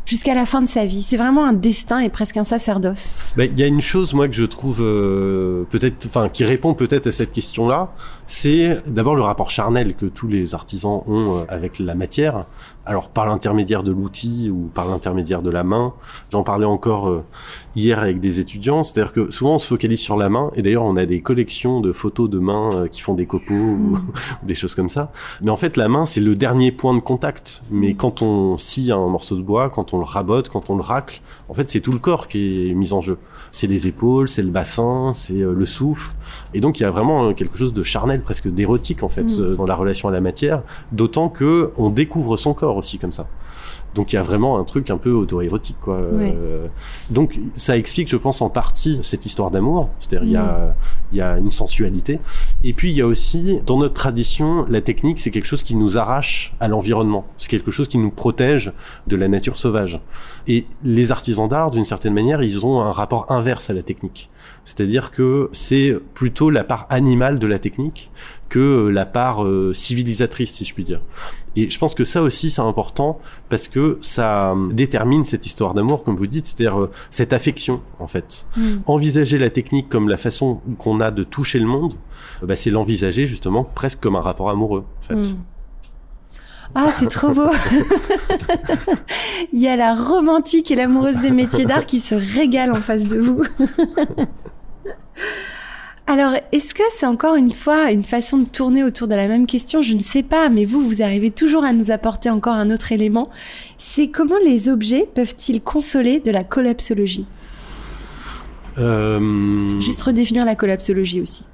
[0.06, 1.02] Jusqu'à la fin de sa vie.
[1.02, 3.18] C'est vraiment un destin et presque un sacerdoce.
[3.36, 6.74] Ben, Il y a une chose, moi, que je trouve euh, peut-être, enfin, qui répond
[6.74, 7.92] peut-être à cette question-là,
[8.26, 12.44] c'est d'abord le rapport charnel que tous les artisans ont euh, avec la matière.
[12.86, 15.92] Alors, par l'intermédiaire de l'outil ou par l'intermédiaire de la main.
[16.32, 17.22] J'en parlais encore euh,
[17.76, 18.82] hier avec des étudiants.
[18.82, 20.50] C'est-à-dire que souvent, on se focalise sur la main.
[20.56, 23.54] Et d'ailleurs, on a des collections de photos de mains euh, qui font des copeaux
[23.54, 23.98] ou, ou
[24.46, 25.12] des choses comme ça.
[25.42, 27.62] Mais en fait, la main, c'est le dernier point de contact.
[27.70, 30.82] Mais quand on scie un morceau de bois, quand on le rabote, quand on le
[30.82, 33.18] racle, en fait, c'est tout le corps qui est mis en jeu.
[33.50, 36.12] C'est les épaules, c'est le bassin, c'est euh, le souffle.
[36.54, 39.22] Et donc, il y a vraiment euh, quelque chose de charnel, presque d'érotique, en fait,
[39.24, 39.40] Mm.
[39.40, 40.62] euh, dans la relation à la matière.
[40.92, 43.26] D'autant que on découvre son corps aussi comme ça.
[43.94, 45.96] Donc il y a vraiment un truc un peu auto-érotique, quoi.
[45.96, 46.66] Euh,
[47.10, 49.90] donc ça explique, je pense, en partie cette histoire d'amour.
[49.98, 50.74] C'est-à-dire il y a,
[51.12, 52.20] il y a une sensualité.
[52.62, 55.74] Et puis il y a aussi, dans notre tradition, la technique, c'est quelque chose qui
[55.74, 57.26] nous arrache à l'environnement.
[57.36, 58.72] C'est quelque chose qui nous protège
[59.06, 60.00] de la nature sauvage.
[60.46, 64.30] Et les artisans d'art, d'une certaine manière, ils ont un rapport inverse à la technique.
[64.64, 68.10] C'est-à-dire que c'est plutôt la part animale de la technique
[68.48, 71.00] que la part euh, civilisatrice, si je puis dire.
[71.56, 73.18] Et je pense que ça aussi, c'est important
[73.48, 77.80] parce que ça euh, détermine cette histoire d'amour, comme vous dites, c'est-à-dire euh, cette affection,
[77.98, 78.46] en fait.
[78.56, 78.76] Mm.
[78.86, 81.94] Envisager la technique comme la façon qu'on a de toucher le monde,
[82.42, 85.14] euh, bah, c'est l'envisager justement presque comme un rapport amoureux, en fait.
[85.14, 85.44] Mm.
[86.74, 87.48] Ah, c'est trop beau.
[89.52, 93.04] Il y a la romantique et l'amoureuse des métiers d'art qui se régalent en face
[93.04, 93.42] de vous.
[96.06, 99.46] Alors, est-ce que c'est encore une fois une façon de tourner autour de la même
[99.46, 99.80] question?
[99.80, 102.90] Je ne sais pas, mais vous, vous arrivez toujours à nous apporter encore un autre
[102.90, 103.30] élément.
[103.78, 107.26] C'est comment les objets peuvent-ils consoler de la collapsologie?
[108.78, 111.44] Euh, Juste redéfinir la collapsologie aussi.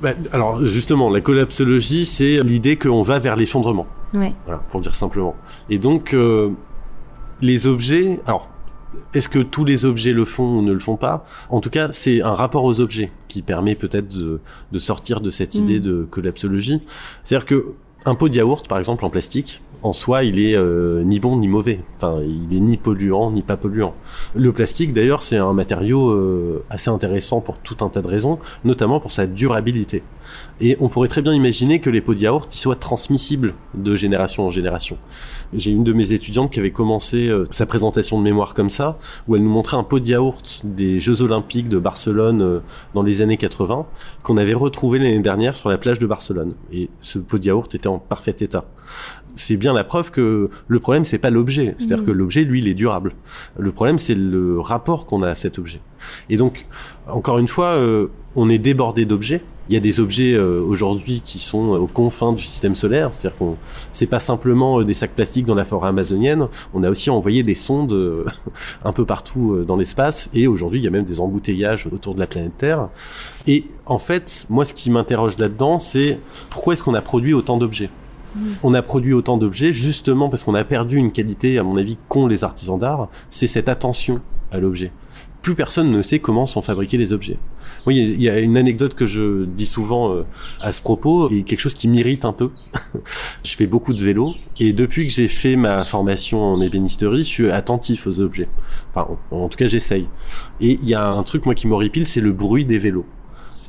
[0.00, 3.86] bah, alors justement, la collapsologie, c'est l'idée qu'on va vers l'effondrement.
[4.14, 4.34] Ouais.
[4.46, 5.34] Voilà, pour dire simplement.
[5.70, 6.50] Et donc, euh,
[7.40, 8.48] les objets, alors,
[9.14, 11.24] est-ce que tous les objets le font ou ne le font pas?
[11.48, 15.30] En tout cas, c'est un rapport aux objets qui permet peut-être de, de sortir de
[15.30, 15.82] cette idée Mm.
[15.82, 16.82] de collapsologie.
[17.24, 17.66] C'est-à-dire que
[18.04, 21.36] un pot de yaourt, par exemple, en plastique, en soi, il est euh, ni bon
[21.36, 21.80] ni mauvais.
[21.96, 23.94] Enfin, il est ni polluant ni pas polluant.
[24.34, 28.38] Le plastique, d'ailleurs, c'est un matériau euh, assez intéressant pour tout un tas de raisons,
[28.64, 30.02] notamment pour sa durabilité.
[30.60, 33.94] Et on pourrait très bien imaginer que les pots de yaourt ils soient transmissibles de
[33.94, 34.96] génération en génération.
[35.52, 38.98] J'ai une de mes étudiantes qui avait commencé euh, sa présentation de mémoire comme ça,
[39.28, 42.60] où elle nous montrait un pot de yaourt des Jeux Olympiques de Barcelone euh,
[42.94, 43.86] dans les années 80,
[44.22, 46.54] qu'on avait retrouvé l'année dernière sur la plage de Barcelone.
[46.72, 48.64] Et ce pot de yaourt était en parfait état.
[49.36, 52.04] C'est bien la preuve que le problème c'est pas l'objet, c'est-à-dire Mhm.
[52.06, 53.14] que l'objet lui il est durable.
[53.58, 55.80] Le problème c'est le rapport qu'on a à cet objet.
[56.30, 56.66] Et donc
[57.08, 59.42] encore une fois, euh, on est débordé d'objets.
[59.68, 63.38] Il y a des objets euh, aujourd'hui qui sont aux confins du système solaire, c'est-à-dire
[63.38, 63.56] qu'on
[63.92, 67.42] c'est pas simplement euh, des sacs plastiques dans la forêt amazonienne, on a aussi envoyé
[67.44, 68.24] des sondes euh,
[68.84, 72.20] un peu partout dans l'espace et aujourd'hui il y a même des embouteillages autour de
[72.20, 72.88] la planète Terre.
[73.46, 76.18] Et en fait, moi ce qui m'interroge là-dedans, c'est
[76.50, 77.88] pourquoi est-ce qu'on a produit autant d'objets?
[78.62, 81.96] On a produit autant d'objets justement parce qu'on a perdu une qualité, à mon avis,
[82.08, 84.92] qu'ont les artisans d'art, c'est cette attention à l'objet.
[85.42, 87.36] Plus personne ne sait comment sont fabriqués les objets.
[87.84, 90.22] Oui, il y a- une anecdote que je dis souvent euh,
[90.60, 92.48] à ce propos et quelque chose qui m'irrite un peu.
[93.44, 97.28] je fais beaucoup de vélo et depuis que j'ai fait ma formation en ébénisterie, je
[97.28, 98.48] suis attentif aux objets.
[98.94, 100.06] Enfin, en, en tout cas, j'essaye.
[100.60, 103.06] Et il y a un truc moi qui m'horripile, c'est le bruit des vélos.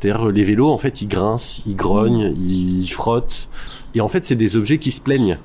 [0.04, 3.48] C'est-à-dire les vélos, en fait, ils grincent, ils grognent, ils frottent.
[3.96, 5.38] Et en fait, c'est des objets qui se plaignent.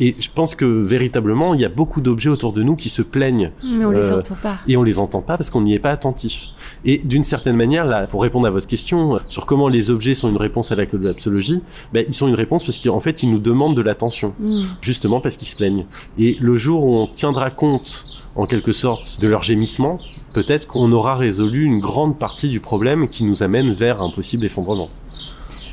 [0.00, 3.02] Et je pense que véritablement, il y a beaucoup d'objets autour de nous qui se
[3.02, 3.52] plaignent.
[3.62, 4.56] Mais on les entend pas.
[4.66, 6.48] Et on les entend pas parce qu'on n'y est pas attentif.
[6.84, 10.28] Et d'une certaine manière, là, pour répondre à votre question sur comment les objets sont
[10.28, 11.62] une réponse à la collapsologie,
[11.92, 14.34] ben, ils sont une réponse parce qu'en fait, ils nous demandent de l'attention.
[14.40, 14.62] Mm.
[14.80, 15.86] Justement parce qu'ils se plaignent.
[16.18, 19.98] Et le jour où on tiendra compte en quelque sorte de leur gémissement,
[20.34, 24.44] peut-être qu'on aura résolu une grande partie du problème qui nous amène vers un possible
[24.44, 24.88] effondrement.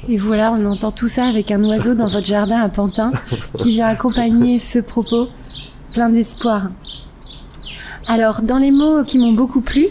[0.08, 3.12] Et voilà, on entend tout ça avec un oiseau dans votre jardin à Pantin
[3.58, 5.28] qui vient accompagner ce propos
[5.94, 6.70] plein d'espoir.
[8.08, 9.88] Alors, dans les mots qui m'ont beaucoup plu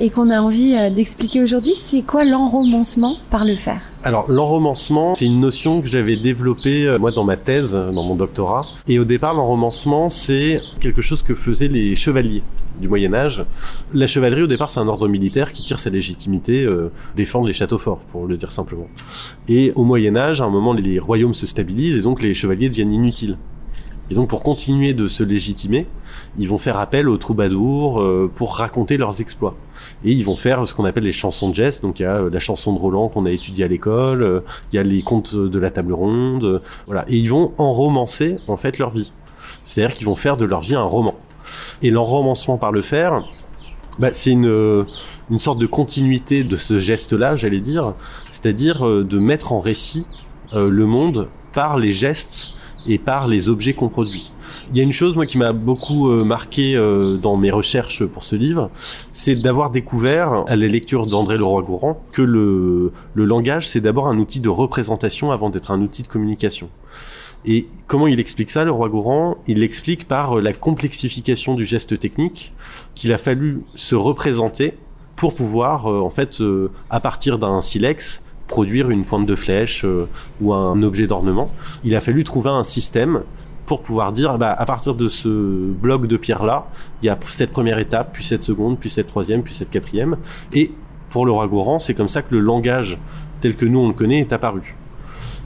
[0.00, 3.82] et qu'on a envie euh, d'expliquer aujourd'hui, c'est quoi l'enromancement par le fer?
[4.02, 8.02] Alors l'enromancement, c'est une notion que j'avais développée euh, moi dans ma thèse, euh, dans
[8.02, 8.64] mon doctorat.
[8.88, 12.42] Et au départ, l'enromancement, c'est quelque chose que faisaient les chevaliers
[12.80, 13.44] du Moyen Âge.
[13.92, 17.52] La chevalerie, au départ, c'est un ordre militaire qui tire sa légitimité, euh, défendre les
[17.52, 18.88] châteaux forts, pour le dire simplement.
[19.48, 22.70] Et au Moyen Âge, à un moment, les royaumes se stabilisent et donc les chevaliers
[22.70, 23.36] deviennent inutiles.
[24.10, 25.86] Et donc pour continuer de se légitimer,
[26.38, 29.54] ils vont faire appel aux troubadours euh, pour raconter leurs exploits.
[30.04, 31.82] Et ils vont faire ce qu'on appelle les chansons de geste.
[31.82, 34.40] Donc il y a euh, la chanson de Roland qu'on a étudiée à l'école, euh,
[34.72, 37.04] il y a les contes de la table ronde, euh, voilà.
[37.08, 39.12] Et ils vont enromancer en fait leur vie.
[39.64, 41.16] C'est-à-dire qu'ils vont faire de leur vie un roman.
[41.82, 43.24] Et l'enromancement par le fer,
[43.98, 44.84] bah, c'est une,
[45.30, 47.94] une sorte de continuité de ce geste-là, j'allais dire,
[48.30, 50.06] c'est-à-dire de mettre en récit
[50.52, 52.54] euh, le monde par les gestes
[52.88, 54.32] et par les objets qu'on produit.
[54.70, 58.04] Il y a une chose moi qui m'a beaucoup euh, marqué euh, dans mes recherches
[58.12, 58.70] pour ce livre,
[59.12, 64.18] c'est d'avoir découvert à la lecture d'André Leroy-Gourand que le, le langage c'est d'abord un
[64.18, 66.68] outil de représentation avant d'être un outil de communication.
[67.46, 69.38] Et comment il explique ça, le roi Gourand?
[69.46, 72.52] Il l'explique par euh, la complexification du geste technique
[72.94, 74.74] qu'il a fallu se représenter
[75.16, 79.84] pour pouvoir, euh, en fait, euh, à partir d'un silex, produire une pointe de flèche
[79.84, 80.06] euh,
[80.40, 81.50] ou un objet d'ornement.
[81.84, 83.22] Il a fallu trouver un système
[83.70, 86.66] pour pouvoir dire, bah, à partir de ce bloc de pierre-là,
[87.00, 90.16] il y a cette première étape, puis cette seconde, puis cette troisième, puis cette quatrième.
[90.52, 90.72] Et
[91.08, 92.98] pour le roi Gourand, c'est comme ça que le langage
[93.40, 94.74] tel que nous on le connaît est apparu.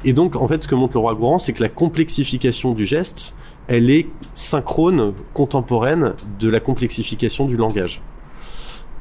[0.07, 2.87] Et donc, en fait, ce que montre le roi Gourand, c'est que la complexification du
[2.87, 3.35] geste,
[3.69, 8.01] elle est synchrone, contemporaine de la complexification du langage.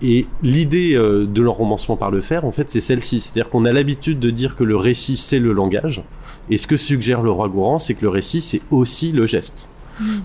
[0.03, 3.21] Et l'idée euh, de l'enromancement par le fer, en fait, c'est celle-ci.
[3.21, 6.03] C'est-à-dire qu'on a l'habitude de dire que le récit, c'est le langage.
[6.49, 9.69] Et ce que suggère le roi Gourand, c'est que le récit, c'est aussi le geste.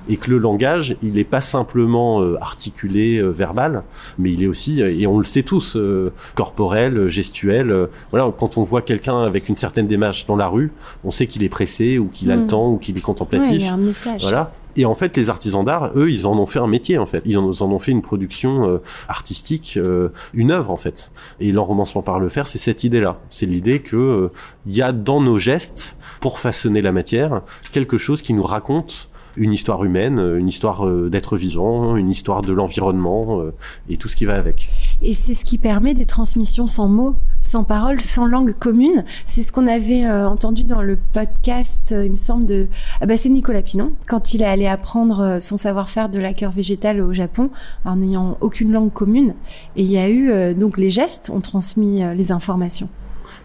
[0.09, 3.83] Et que le langage, il n'est pas simplement euh, articulé, euh, verbal,
[4.19, 7.71] mais il est aussi, euh, et on le sait tous, euh, corporel, euh, gestuel.
[7.71, 10.73] euh, voilà, quand on voit quelqu'un avec une certaine démarche dans la rue,
[11.05, 12.47] on sait qu'il est pressé ou qu'il a le Mm.
[12.47, 13.55] temps ou qu'il est Ouais, contemplatif.
[13.55, 14.23] il y a un message.
[14.23, 14.53] Voilà.
[14.77, 17.21] Et en fait, les artisans d'art, eux, ils en ont fait un métier, en fait.
[17.25, 18.79] Ils en, ont fait une production euh,
[19.09, 21.11] artistique, euh, une œuvre, en fait.
[21.41, 23.19] Et l'enromancement par le fer, c'est cette idée-là.
[23.29, 24.29] C'est l'idée que euh,
[24.67, 29.08] il y a dans nos gestes, pour façonner la matière, quelque chose qui nous raconte
[29.39, 33.55] une histoire humaine, euh, une histoire euh, d'être vivant, une histoire de l'environnement euh,
[33.89, 34.69] et tout ce qui va avec.
[35.03, 39.05] Et c'est ce qui permet des transmissions sans mots, sans paroles, sans langue commune.
[39.27, 42.69] C'est ce qu'on avait entendu dans le podcast, il me semble, de...
[43.01, 46.51] Ah bah, c'est Nicolas Pinon, quand il est allé apprendre son savoir-faire de la cœur
[46.51, 47.51] végétale au Japon,
[47.85, 49.35] en n'ayant aucune langue commune.
[49.77, 52.89] Et il y a eu, donc les gestes ont transmis les informations.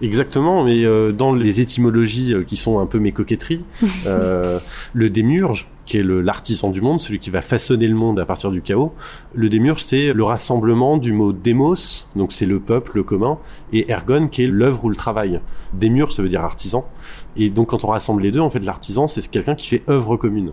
[0.01, 3.63] Exactement, mais dans les étymologies qui sont un peu mes coquetteries,
[4.05, 4.59] euh,
[4.93, 8.51] le démiurge, qui est l'artisan du monde, celui qui va façonner le monde à partir
[8.51, 8.93] du chaos,
[9.33, 13.37] le démiurge, c'est le rassemblement du mot démos, donc c'est le peuple, le commun,
[13.71, 15.41] et ergon, qui est l'œuvre ou le travail.
[15.73, 16.85] Démiurge, ça veut dire artisan.
[17.35, 20.17] Et donc quand on rassemble les deux, en fait, l'artisan, c'est quelqu'un qui fait œuvre
[20.17, 20.51] commune.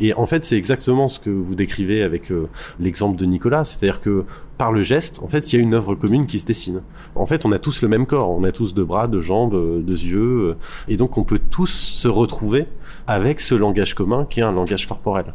[0.00, 2.48] Et en fait, c'est exactement ce que vous décrivez avec euh,
[2.80, 4.24] l'exemple de Nicolas, c'est-à-dire que
[4.58, 6.82] par le geste, en fait, il y a une œuvre commune qui se dessine.
[7.14, 9.54] En fait, on a tous le même corps, on a tous deux bras, deux jambes,
[9.54, 10.56] euh, deux yeux, euh,
[10.88, 12.66] et donc on peut tous se retrouver
[13.06, 15.26] avec ce langage commun qui est un langage corporel.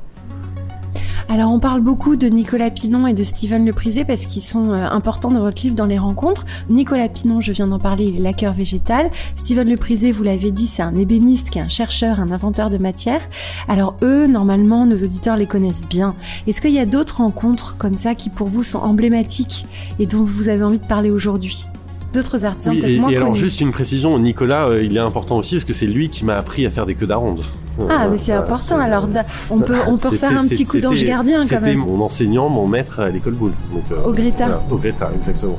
[1.32, 4.88] Alors on parle beaucoup de Nicolas Pinon et de Steven Leprisé parce qu'ils sont euh,
[4.90, 6.44] importants dans votre livre dans les rencontres.
[6.72, 9.12] Nicolas Pinon, je viens d'en parler, il est laqueur végétal.
[9.36, 12.80] Steven Leprisé, vous l'avez dit, c'est un ébéniste qui est un chercheur, un inventeur de
[12.80, 13.22] matière.
[13.68, 16.16] Alors eux, normalement, nos auditeurs les connaissent bien.
[16.48, 19.66] Est-ce qu'il y a d'autres rencontres comme ça qui pour vous sont emblématiques
[20.00, 21.68] et dont vous avez envie de parler aujourd'hui?
[22.14, 23.40] D'autres artisans Oui, peut-être et, moins et alors connus.
[23.40, 26.38] juste une précision, Nicolas, euh, il est important aussi parce que c'est lui qui m'a
[26.38, 27.42] appris à faire des queues d'aronde.
[27.90, 28.80] Ah, mais c'est important.
[28.80, 29.08] Alors,
[29.52, 31.78] on peut, on peut C'était- faire un petit coup d'ange c'était- gardien quand C'était même.
[31.80, 33.54] mon enseignant, mon maître à l'école boule.
[33.72, 34.62] Donc, euh, Au Greta.
[34.70, 35.58] au Greta, exactement.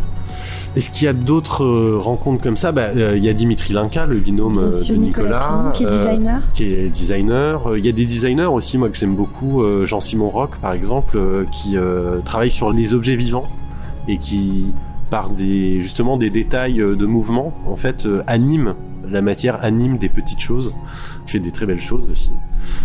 [0.76, 2.70] Est-ce qu'il y a d'autres euh, rencontres comme ça?
[2.72, 5.90] Bah, euh, Il y a Dimitri Linka, le binôme euh, de Nicolas qui est euh,
[5.90, 6.40] designer.
[6.54, 7.66] qui est designer.
[7.70, 10.72] Euh, Il y a des designers aussi, moi que j'aime beaucoup, euh, Jean-Simon Roch par
[10.72, 13.48] exemple, euh, qui euh, travaille sur les objets vivants
[14.06, 14.66] et qui
[15.10, 18.74] par des justement des détails de mouvement, en fait, anime
[19.08, 20.74] la matière, anime des petites choses,
[21.26, 22.32] fait des très belles choses aussi.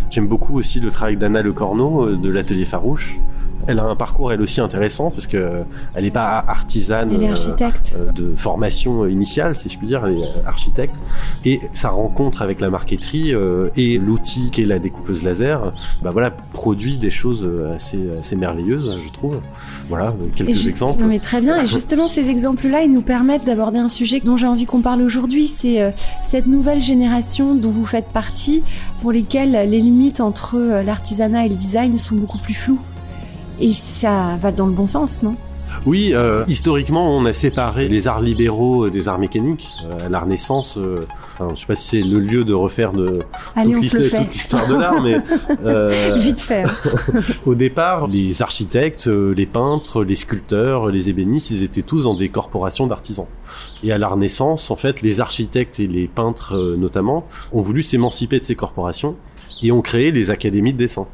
[0.09, 3.19] J'aime beaucoup aussi le travail d'Anna Le Corneau de l'atelier Farouche,
[3.67, 7.23] elle a un parcours elle aussi intéressant parce que euh, elle n'est pas artisane elle
[7.23, 7.95] est architecte.
[7.97, 10.95] Euh, de formation initiale, si je puis dire, elle est euh, architecte.
[11.43, 13.33] Et sa rencontre avec la marqueterie
[13.75, 19.11] et l'outil qu'est la découpeuse laser, bah voilà, produit des choses assez, assez merveilleuses, je
[19.11, 19.39] trouve.
[19.89, 21.01] Voilà, quelques exemples.
[21.01, 21.61] Non mais très bien.
[21.61, 25.01] Et justement, ces exemples-là, ils nous permettent d'aborder un sujet dont j'ai envie qu'on parle
[25.01, 25.47] aujourd'hui.
[25.47, 28.63] C'est cette nouvelle génération dont vous faites partie,
[29.01, 32.79] pour lesquelles les limites entre l'artisanat et le design sont beaucoup plus floues.
[33.59, 35.33] Et ça va dans le bon sens, non?
[35.85, 39.69] Oui, euh, historiquement, on a séparé les arts libéraux des arts mécaniques.
[39.85, 41.01] Euh, la Renaissance, euh,
[41.33, 43.21] enfin, je sais pas si c'est le lieu de refaire de
[43.55, 45.17] toute l'histoire de l'art, mais
[45.65, 46.63] euh, vite fait.
[46.63, 47.21] Hein.
[47.45, 52.29] au départ, les architectes, les peintres, les sculpteurs, les ébénistes, ils étaient tous dans des
[52.29, 53.27] corporations d'artisans.
[53.83, 58.39] Et à la Renaissance, en fait, les architectes et les peintres notamment ont voulu s'émanciper
[58.39, 59.15] de ces corporations
[59.61, 61.07] et ont créé les académies de dessin.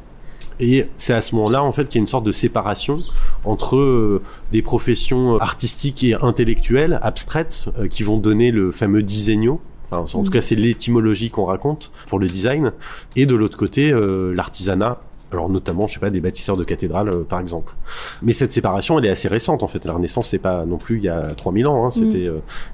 [0.60, 3.00] Et c'est à ce moment-là, en fait, qu'il y a une sorte de séparation
[3.44, 9.60] entre euh, des professions artistiques et intellectuelles, abstraites, euh, qui vont donner le fameux diseigno.
[9.90, 10.32] Enfin, en tout mm.
[10.32, 12.72] cas, c'est l'étymologie qu'on raconte pour le design.
[13.16, 15.00] Et de l'autre côté, euh, l'artisanat,
[15.32, 17.74] alors notamment, je sais pas, des bâtisseurs de cathédrales, par exemple.
[18.20, 19.86] Mais cette séparation, elle est assez récente en fait.
[19.86, 21.92] La Renaissance, c'est pas non plus il y a 3000 ans, hein, mm.
[21.92, 22.28] c'était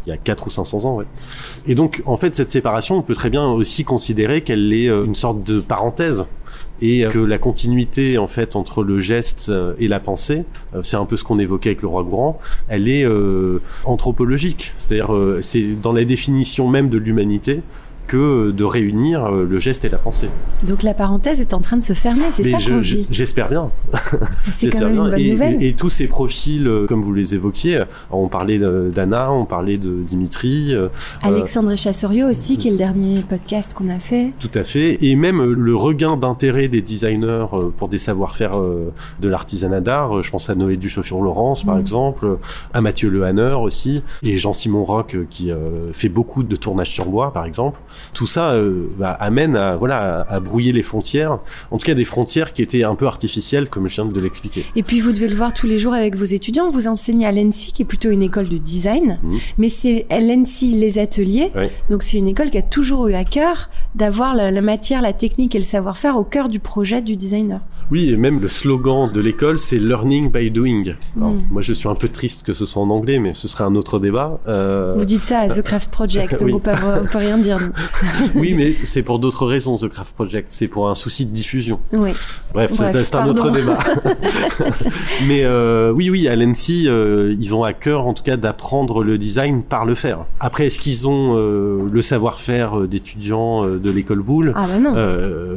[0.06, 0.96] il y a 4 ou 500 ans.
[0.96, 1.04] Ouais.
[1.68, 5.14] Et donc, en fait, cette séparation, on peut très bien aussi considérer qu'elle est une
[5.14, 6.26] sorte de parenthèse
[6.80, 10.96] et que la continuité en fait entre le geste euh, et la pensée, euh, c'est
[10.96, 12.38] un peu ce qu'on évoquait avec le roi Grand,
[12.68, 15.12] elle est euh, anthropologique, c'est-à-dire
[15.42, 17.62] c'est dans la définition même de l'humanité
[18.08, 20.30] que de réunir euh, le geste et la pensée.
[20.66, 23.70] Donc la parenthèse est en train de se fermer, c'est ça dit J'espère bien.
[24.52, 25.62] C'est quand même une bonne et, nouvelle.
[25.62, 30.02] Et, tous ces profils, euh, comme vous les évoquiez, on parlait d'Anna, on parlait de
[30.02, 30.74] Dimitri.
[30.74, 30.88] Euh,
[31.22, 34.32] Alexandre Chasserio aussi, qui est le dernier podcast qu'on a fait.
[34.40, 34.98] Tout à fait.
[35.04, 40.22] Et même le regain d'intérêt des designers pour des savoir-faire de l'artisanat d'art.
[40.22, 41.80] Je pense à Noé Duchauffier-Laurence, par mm.
[41.80, 42.38] exemple,
[42.72, 45.50] à Mathieu Lehanner aussi, et Jean-Simon Roch, qui
[45.92, 47.78] fait beaucoup de tournages sur bois, par exemple
[48.14, 51.38] tout ça euh, bah, amène à voilà à, brouiller les frontières,
[51.70, 54.64] en tout cas des frontières qui étaient un peu artificielles, comme je viens de l'expliquer.
[54.76, 56.68] Et puis vous devez le voir tous les jours avec vos étudiants.
[56.70, 59.36] Vous enseignez à l'ENSI, qui est plutôt une école de design, mmh.
[59.58, 61.52] mais c'est l'ENSI les ateliers.
[61.90, 65.54] Donc c'est une école qui a toujours eu à cœur d'avoir la, matière, la technique
[65.54, 67.60] et le savoir-faire au cœur du projet du designer.
[67.90, 70.94] Oui, et même le slogan de l'école, c'est Learning by Doing.
[71.16, 71.38] Mmh.
[71.50, 73.74] Moi, je suis un peu triste que ce soit en anglais, mais ce serait un
[73.74, 74.40] autre débat.
[74.46, 76.70] Euh, vous dites ça à The Craft Project, on, peut,
[77.10, 77.58] peut rien dire.
[78.34, 80.48] oui, mais c'est pour d'autres raisons, The Craft Project.
[80.50, 81.80] C'est pour un souci de diffusion.
[81.92, 82.12] Oui.
[82.52, 83.78] Bref, c'est un autre débat.
[85.28, 89.02] mais euh, oui, oui, à l'ENSI, euh, ils ont à cœur, en tout cas, d'apprendre
[89.02, 90.20] le design par le faire.
[90.40, 94.94] Après, est-ce qu'ils ont euh, le savoir-faire d'étudiants de l'école Boulle Ah bah non.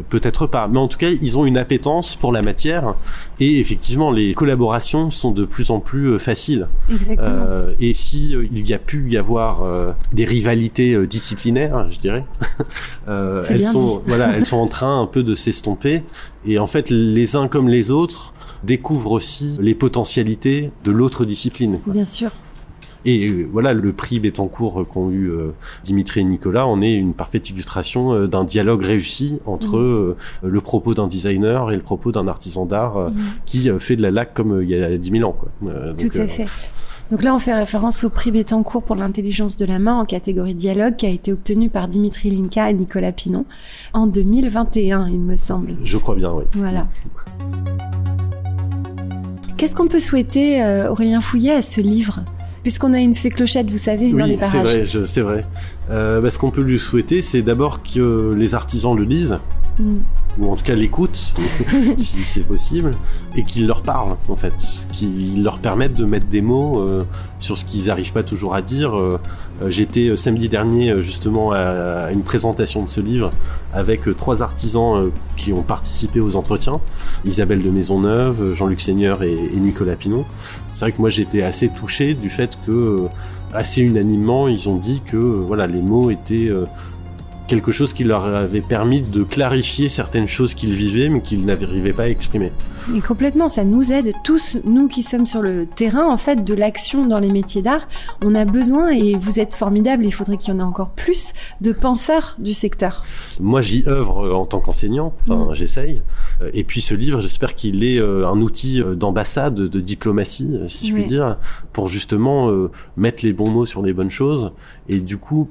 [0.10, 0.68] Peut-être pas.
[0.68, 2.94] Mais en tout cas, ils ont une appétence pour la matière.
[3.40, 6.68] Et effectivement, les collaborations sont de plus en plus faciles.
[6.92, 7.46] Exactement.
[7.80, 9.62] et si il y a pu y avoir
[10.14, 12.21] des rivalités disciplinaires, je dirais,
[13.08, 16.04] euh, elles sont voilà, elles sont en train un peu de s'estomper
[16.46, 21.80] et en fait les uns comme les autres découvrent aussi les potentialités de l'autre discipline.
[21.88, 22.32] Bien sûr.
[23.04, 27.16] Et euh, voilà, le prix Bettencourt qu'ont eu euh, Dimitri et Nicolas en est une
[27.16, 30.48] parfaite illustration d'un dialogue réussi entre mmh.
[30.48, 33.16] le propos d'un designer et le propos d'un artisan d'art mmh.
[33.48, 35.36] qui fait de la laque comme il y a 10 000 ans.
[35.38, 35.50] Quoi.
[35.98, 36.46] Tout à fait.
[37.12, 40.56] Donc là, on fait référence au prix Bettencourt pour l'intelligence de la main en catégorie
[40.56, 43.46] dialogue qui a été obtenu par Dimitri Linka et Nicolas Pinon
[43.92, 45.76] en 2021, il me semble.
[45.84, 46.46] Je crois bien, oui.
[46.54, 46.88] Voilà.
[49.58, 52.22] Qu'est-ce qu'on peut souhaiter, euh, Aurélien Fouillet, à ce livre?
[52.64, 54.86] Puisqu'on a une fée clochette, vous savez, dans les parages.
[54.86, 55.46] c'est vrai, c'est vrai.
[55.90, 59.40] Euh, bah, ce qu'on peut lui souhaiter, c'est d'abord que les artisans le lisent.
[59.80, 59.98] Mm
[60.40, 61.34] ou en tout cas l'écoute,
[61.98, 62.94] si c'est possible,
[63.36, 64.54] et qu'ils leur parlent en fait,
[64.92, 67.04] qu'ils leur permettent de mettre des mots euh,
[67.40, 68.98] sur ce qu'ils n'arrivent pas toujours à dire.
[68.98, 69.20] Euh,
[69.62, 73.32] euh, j'étais samedi dernier justement à, une présentation de ce livre
[73.74, 76.80] avec trois artisans qui ont participé aux entretiens,
[77.26, 80.26] Isabelle de Maisonneuve, Jean-Luc Seigneur et, et, Nicolas Pinon.
[80.74, 83.04] C'est vrai que moi j'étais assez touché du fait que
[83.54, 86.50] assez unanimement ils ont dit que voilà les mots étaient
[87.48, 91.94] quelque chose qui leur avait permis de clarifier certaines choses qu'ils vivaient mais qu'ils n'arrivaient
[91.94, 92.52] pas à exprimer.
[92.96, 96.54] Et complètement, ça nous aide tous, nous qui sommes sur le terrain, en fait, de
[96.54, 97.88] l'action dans les métiers d'art.
[98.24, 101.34] On a besoin, et vous êtes formidable, il faudrait qu'il y en ait encore plus,
[101.62, 103.06] de penseurs du secteur.
[103.40, 105.56] Moi, j'y œuvre en tant qu'enseignant, enfin, mm.
[105.56, 106.02] j'essaye.
[106.54, 111.06] Et puis ce livre, j'espère qu'il est un outil d'ambassade, de diplomatie, si je puis
[111.06, 111.38] dire,
[111.74, 112.52] pour justement
[112.98, 114.52] mettre les bons mots sur les bonnes choses
[114.90, 115.50] et du coup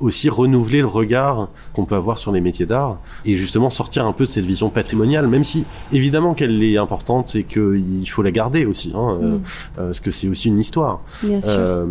[0.00, 4.12] aussi renouveler le regard qu'on peut avoir sur les métiers d'art et justement sortir un
[4.12, 8.30] peu de cette vision patrimoniale, même si évidemment qu'elle est importante et qu'il faut la
[8.30, 9.42] garder aussi, hein, euh, mm.
[9.78, 11.00] euh, parce que c'est aussi une histoire.
[11.22, 11.52] Bien sûr.
[11.52, 11.86] Euh,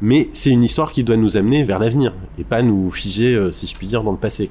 [0.00, 3.66] mais c'est une histoire qui doit nous amener vers l'avenir et pas nous figer, si
[3.66, 4.50] je puis dire, dans le passé.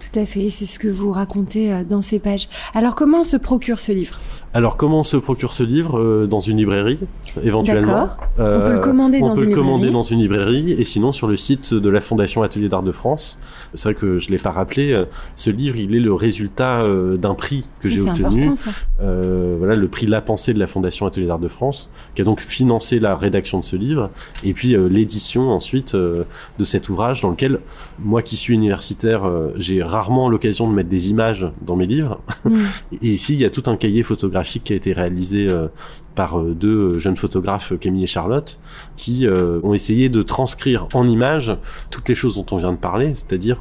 [0.00, 2.48] Tout à fait, c'est ce que vous racontez dans ces pages.
[2.74, 4.18] Alors comment on se procure ce livre?
[4.52, 6.98] Alors, comment on se procure ce livre euh, Dans une librairie,
[7.40, 8.08] éventuellement?
[8.40, 11.12] Euh, on peut le commander, dans, peut une le commander dans une librairie, et sinon
[11.12, 13.38] sur le site de la Fondation Atelier d'Art de France.
[13.74, 14.92] C'est vrai que je l'ai pas rappelé.
[14.92, 15.04] Euh,
[15.36, 18.56] ce livre, il est le résultat euh, d'un prix que j'ai obtenu.
[18.56, 18.70] Ça.
[18.98, 22.40] voilà, le prix La Pensée de la Fondation Atelier d'Art de France, qui a donc
[22.40, 24.10] financé la rédaction de ce livre,
[24.42, 27.60] et puis l'édition ensuite de cet ouvrage, dans lequel
[28.00, 32.20] moi, qui suis universitaire, j'ai rarement l'occasion de mettre des images dans mes livres.
[32.44, 32.56] Mm.
[33.02, 35.68] et ici, il y a tout un cahier photographique qui a été réalisé euh,
[36.14, 38.58] par euh, deux jeunes photographes, Camille et Charlotte,
[38.96, 41.56] qui euh, ont essayé de transcrire en images
[41.90, 43.58] toutes les choses dont on vient de parler, c'est-à-dire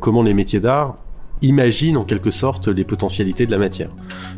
[0.00, 0.96] comment les métiers d'art
[1.42, 3.90] imagine en quelque sorte les potentialités de la matière.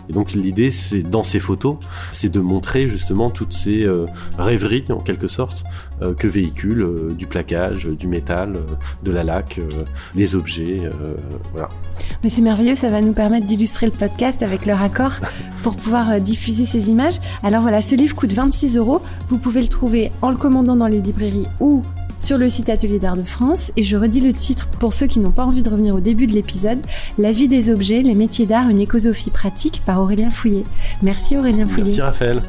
[0.09, 1.77] Et donc l'idée, c'est dans ces photos,
[2.13, 4.07] c'est de montrer justement toutes ces euh,
[4.39, 5.65] rêveries en quelque sorte
[6.01, 8.59] euh, que véhicule euh, du plaquage, du métal,
[9.03, 9.61] de la laque,
[10.15, 10.83] les objets,
[11.53, 11.69] voilà.
[12.23, 15.19] Mais c'est merveilleux, ça va nous permettre d'illustrer le podcast avec leur accord
[15.63, 17.19] pour pouvoir diffuser ces images.
[17.43, 19.01] Alors voilà, ce livre coûte 26 euros.
[19.29, 21.83] Vous pouvez le trouver en le commandant dans les librairies ou
[22.23, 23.71] sur le site Atelier d'Art de France.
[23.77, 26.27] Et je redis le titre pour ceux qui n'ont pas envie de revenir au début
[26.27, 26.79] de l'épisode
[27.19, 30.65] La vie des objets, les métiers d'art, une écosophie pratique par Aurélien Fouillet.
[31.03, 31.85] Merci Aurélien Fouillet.
[31.85, 32.43] Merci Raphaël.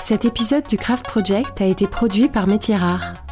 [0.00, 3.27] Cet épisode du Craft Project a été produit par Métier Rare.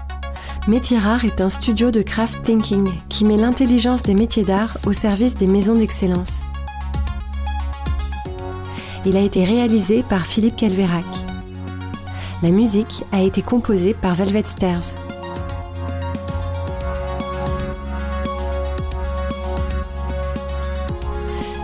[0.69, 4.93] Métier Rare est un studio de craft thinking qui met l'intelligence des métiers d'art au
[4.93, 6.47] service des maisons d'excellence.
[9.05, 11.05] Il a été réalisé par Philippe Calvérac.
[12.43, 14.83] La musique a été composée par Velvet Stairs.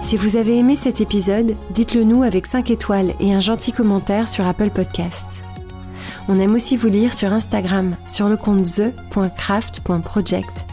[0.04, 4.28] Si vous avez aimé cet épisode, dites-le nous avec 5 étoiles et un gentil commentaire
[4.28, 5.41] sur Apple Podcast.
[6.28, 10.71] On aime aussi vous lire sur Instagram, sur le compte the.craft.project